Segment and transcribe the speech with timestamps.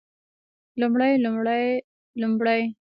[0.79, 1.65] لومړی لومړۍ
[2.19, 2.61] ړومبی